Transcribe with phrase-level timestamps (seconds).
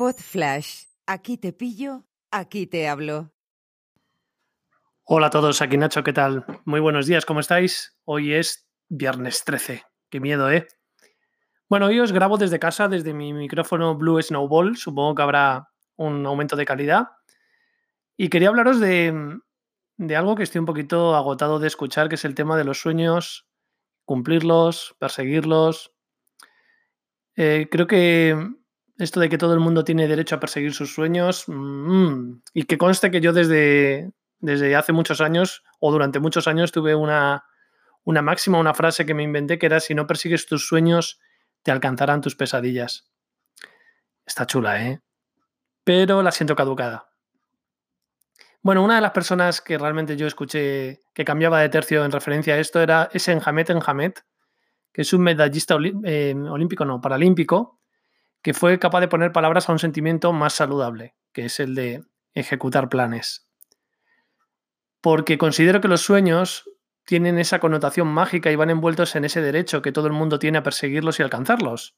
[0.00, 0.84] Pod Flash.
[1.06, 3.34] Aquí te pillo, aquí te hablo.
[5.04, 6.46] Hola a todos, aquí Nacho, ¿qué tal?
[6.64, 7.98] Muy buenos días, ¿cómo estáis?
[8.06, 9.84] Hoy es viernes 13.
[10.08, 10.66] Qué miedo, ¿eh?
[11.68, 14.78] Bueno, hoy os grabo desde casa, desde mi micrófono Blue Snowball.
[14.78, 17.08] Supongo que habrá un aumento de calidad.
[18.16, 19.38] Y quería hablaros de,
[19.98, 22.80] de algo que estoy un poquito agotado de escuchar, que es el tema de los
[22.80, 23.46] sueños,
[24.06, 25.92] cumplirlos, perseguirlos.
[27.36, 28.59] Eh, creo que
[29.00, 32.78] esto de que todo el mundo tiene derecho a perseguir sus sueños, mm, y que
[32.78, 37.44] conste que yo desde, desde hace muchos años o durante muchos años tuve una,
[38.04, 41.18] una máxima, una frase que me inventé que era si no persigues tus sueños,
[41.62, 43.10] te alcanzarán tus pesadillas.
[44.26, 45.00] Está chula, ¿eh?
[45.84, 47.08] Pero la siento caducada.
[48.62, 52.54] Bueno, una de las personas que realmente yo escuché que cambiaba de tercio en referencia
[52.54, 54.24] a esto era ese Enjamet Enjamet,
[54.92, 57.79] que es un medallista eh, olímpico, no, paralímpico,
[58.42, 62.04] que fue capaz de poner palabras a un sentimiento más saludable, que es el de
[62.34, 63.46] ejecutar planes.
[65.00, 66.64] Porque considero que los sueños
[67.04, 70.58] tienen esa connotación mágica y van envueltos en ese derecho que todo el mundo tiene
[70.58, 71.96] a perseguirlos y alcanzarlos.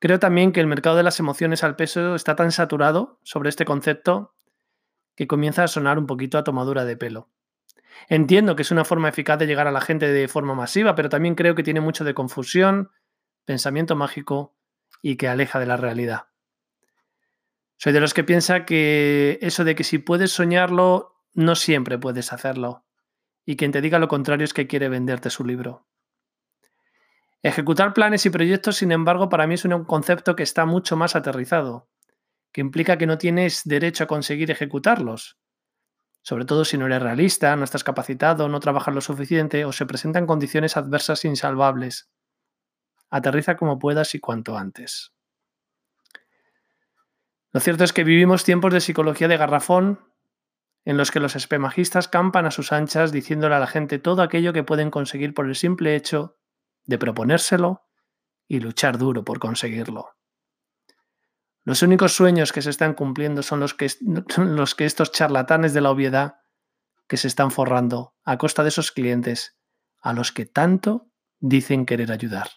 [0.00, 3.64] Creo también que el mercado de las emociones al peso está tan saturado sobre este
[3.64, 4.36] concepto
[5.16, 7.30] que comienza a sonar un poquito a tomadura de pelo.
[8.08, 11.08] Entiendo que es una forma eficaz de llegar a la gente de forma masiva, pero
[11.08, 12.90] también creo que tiene mucho de confusión,
[13.44, 14.57] pensamiento mágico
[15.02, 16.28] y que aleja de la realidad.
[17.76, 22.32] Soy de los que piensa que eso de que si puedes soñarlo, no siempre puedes
[22.32, 22.84] hacerlo.
[23.44, 25.86] Y quien te diga lo contrario es que quiere venderte su libro.
[27.42, 31.14] Ejecutar planes y proyectos, sin embargo, para mí es un concepto que está mucho más
[31.14, 31.88] aterrizado
[32.52, 35.38] que implica que no tienes derecho a conseguir ejecutarlos.
[36.22, 39.86] Sobre todo si no eres realista, no estás capacitado, no trabajas lo suficiente o se
[39.86, 42.10] presentan condiciones adversas insalvables.
[43.10, 45.12] Aterriza como puedas y cuanto antes.
[47.52, 50.00] Lo cierto es que vivimos tiempos de psicología de garrafón
[50.84, 54.52] en los que los espemajistas campan a sus anchas diciéndole a la gente todo aquello
[54.52, 56.38] que pueden conseguir por el simple hecho
[56.84, 57.84] de proponérselo
[58.46, 60.14] y luchar duro por conseguirlo.
[61.64, 63.90] Los únicos sueños que se están cumpliendo son los que,
[64.38, 66.36] los que estos charlatanes de la obviedad
[67.06, 69.58] que se están forrando a costa de esos clientes
[70.00, 72.48] a los que tanto dicen querer ayudar.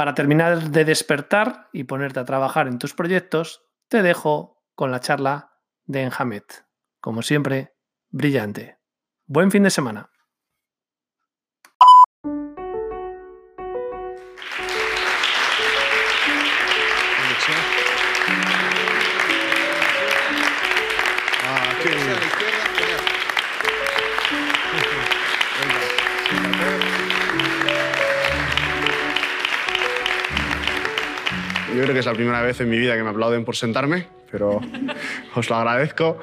[0.00, 5.00] Para terminar de despertar y ponerte a trabajar en tus proyectos, te dejo con la
[5.00, 5.52] charla
[5.84, 6.64] de Enjamet.
[7.02, 7.74] Como siempre,
[8.08, 8.78] brillante.
[9.26, 10.10] Buen fin de semana.
[31.74, 34.06] Yo creo que es la primera vez en mi vida que me aplauden por sentarme,
[34.30, 34.60] pero
[35.36, 36.18] os lo agradezco.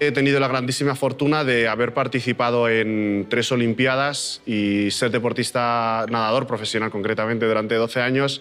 [0.00, 6.46] He tenido la grandísima fortuna de haber participado en tres Olimpiadas y ser deportista nadador
[6.46, 8.40] profesional concretamente durante 12 años.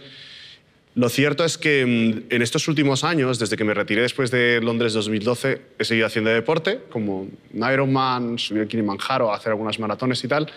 [0.96, 4.62] Lo cierto es que mm, en estos últimos años, desde que me retiré después de
[4.62, 10.24] Londres 2012, he seguido haciendo deporte, como un Ironman, subir el Kilimanjaro, hacer algunas maratones
[10.24, 10.50] y tal.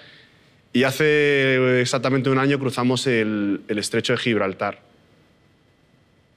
[0.72, 4.89] Y hace exactamente un año cruzamos el, el estrecho de Gibraltar.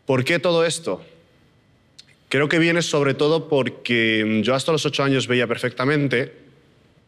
[0.05, 1.01] ¿Por qué todo esto?
[2.27, 6.33] Creo que viene sobre todo porque yo hasta los ocho años veía perfectamente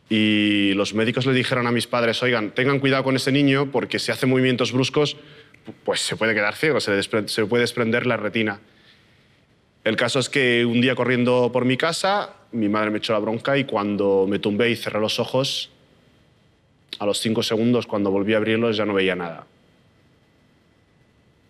[0.10, 4.00] y los médicos le dijeron a mis padres, oigan, tengan cuidado con ese niño porque
[4.00, 5.18] si hace movimientos bruscos,
[5.84, 8.62] pues se puede quedar ciego, se, se puede desprender la retina.
[9.84, 13.20] El caso es que un día corriendo por mi casa, mi madre me echó la
[13.20, 15.70] bronca y cuando me tumbé y cerré los ojos,
[17.00, 19.48] a los cinco segundos, cuando volví a abrirlos, ya no veía nada.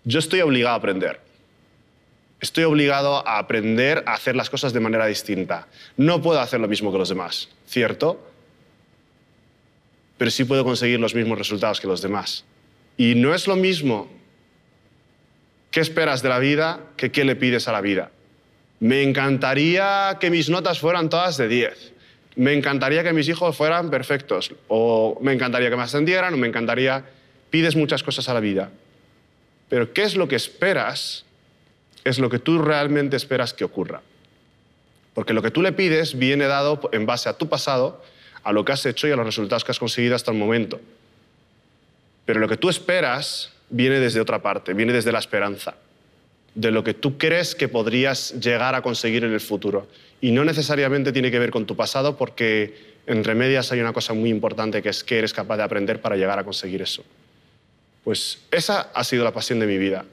[0.05, 1.25] Yo estoy obligado a aprender
[2.39, 5.67] estoy obligado a aprender a hacer las cosas de manera distinta.
[5.97, 8.31] No puedo hacer lo mismo que los demás, ¿cierto?
[10.17, 12.45] Pero sí puedo conseguir los mismos resultados que los demás.
[12.97, 14.09] Y no es lo mismo
[15.71, 18.11] qué esperas de la vida que qué le pides a la vida.
[18.79, 21.93] Me encantaría que mis notas fueran todas de 10.
[22.35, 24.53] Me encantaría que mis hijos fueran perfectos.
[24.67, 27.03] O me encantaría que me ascendieran, o me encantaría...
[27.49, 28.69] Pides muchas cosas a la vida.
[29.69, 31.24] Pero ¿qué es lo que esperas
[32.05, 34.01] es lo que tú realmente esperas que ocurra.
[35.13, 38.01] Porque lo que tú le pides viene dado en base a tu pasado,
[38.43, 40.79] a lo que has hecho y a los resultados que has conseguido hasta el momento.
[42.25, 45.75] Pero lo que tú esperas viene desde otra parte, viene desde la esperanza,
[46.53, 49.87] de lo que tú crees que podrías llegar a conseguir en el futuro.
[50.21, 54.13] Y no necesariamente tiene que ver con tu pasado porque en Remedias hay una cosa
[54.13, 57.03] muy importante que es que eres capaz de aprender para llegar a conseguir eso.
[58.03, 60.05] Pues esa ha sido la pasión de mi vida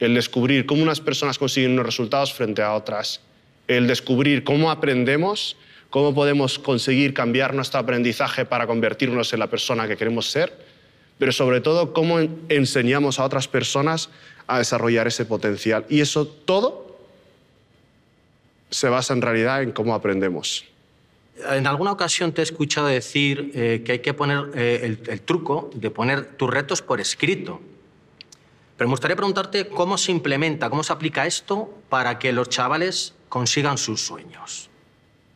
[0.00, 3.20] el descubrir cómo unas personas consiguen unos resultados frente a otras,
[3.68, 5.56] el descubrir cómo aprendemos,
[5.90, 10.52] cómo podemos conseguir cambiar nuestro aprendizaje para convertirnos en la persona que queremos ser,
[11.18, 12.18] pero sobre todo cómo
[12.48, 14.08] enseñamos a otras personas
[14.46, 15.84] a desarrollar ese potencial.
[15.88, 16.98] Y eso todo
[18.70, 20.64] se basa en realidad en cómo aprendemos.
[21.50, 25.20] En alguna ocasión te he escuchado decir eh, que hay que poner eh, el, el
[25.20, 27.60] truco de poner tus retos por escrito.
[28.80, 33.14] Pero me gustaría preguntarte cómo se implementa, cómo se aplica esto para que los chavales
[33.28, 34.70] consigan sus sueños.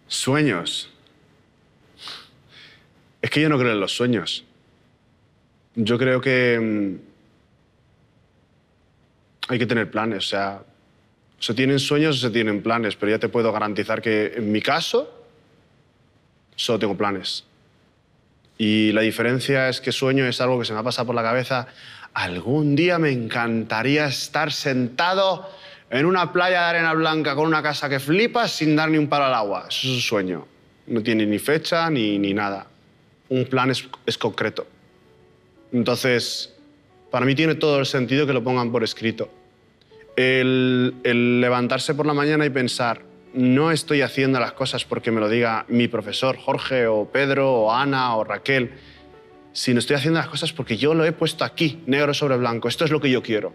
[0.07, 0.91] Sueños.
[3.21, 4.47] Es que yo no creo en los sueños.
[5.75, 6.95] Yo creo que mm,
[9.53, 10.25] hay que tener planes.
[10.25, 10.63] O sea,
[11.39, 14.63] se tienen sueños o se tienen planes, pero ya te puedo garantizar que en mi
[14.63, 15.27] caso
[16.57, 17.45] solo tengo planes.
[18.57, 21.23] Y la diferencia es que sueño es algo que se me ha pasado por la
[21.23, 21.69] cabeza
[22.15, 25.51] algún día me encantaría estar sentado
[25.91, 29.09] en una playa de arena blanca con una casa que flipa sin dar ni un
[29.09, 29.67] palo al agua.
[29.69, 30.47] Eso es un sueño.
[30.87, 32.67] No tiene ni fecha ni, ni nada.
[33.29, 34.67] Un plan es, es concreto.
[35.73, 36.55] Entonces,
[37.11, 39.29] para mí tiene todo el sentido que lo pongan por escrito.
[40.17, 43.03] El, levantarse por la mañana y pensar,
[43.35, 47.73] no estoy haciendo las cosas porque me lo diga mi profesor Jorge o Pedro o
[47.73, 48.73] Ana o Raquel,
[49.53, 52.69] sino estoy haciendo las cosas porque yo lo he puesto aquí, negro sobre blanco.
[52.69, 53.53] Esto es lo que yo quiero.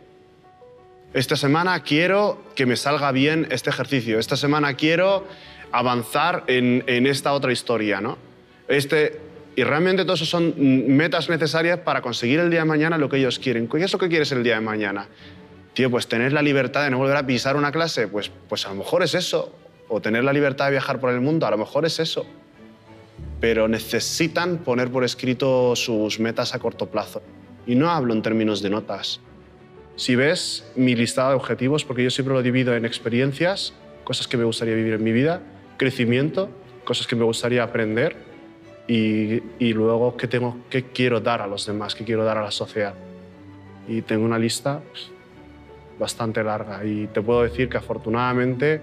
[1.13, 4.19] Esta semana quiero que me salga bien este ejercicio.
[4.19, 5.25] Esta semana quiero
[5.71, 8.17] avanzar en, en esta otra historia, ¿no?
[8.67, 9.19] Este,
[9.55, 13.17] y realmente todo eso son metas necesarias para conseguir el día de mañana lo que
[13.17, 13.67] ellos quieren.
[13.67, 15.07] ¿Qué es lo que quieres el día de mañana?
[15.73, 18.69] Tío, pues tener la libertad de no volver a pisar una clase, pues, pues a
[18.69, 19.53] lo mejor es eso.
[19.89, 22.25] O tener la libertad de viajar por el mundo, a lo mejor es eso
[23.39, 27.21] pero necesitan poner por escrito sus metas a corto plazo.
[27.65, 29.21] Y no hablo en términos de notas.
[29.95, 34.37] Si ves mi listado de objetivos, porque yo siempre lo divido en experiencias, cosas que
[34.37, 35.41] me gustaría vivir en mi vida,
[35.77, 36.49] crecimiento,
[36.83, 38.15] cosas que me gustaría aprender
[38.87, 42.43] y, y luego qué, tengo, qué quiero dar a los demás, qué quiero dar a
[42.43, 42.93] la sociedad.
[43.87, 45.11] Y tengo una lista pues,
[45.97, 48.81] bastante larga y te puedo decir que afortunadamente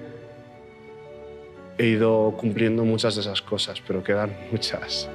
[1.78, 5.08] he ido cumpliendo muchas de esas cosas, pero quedan muchas.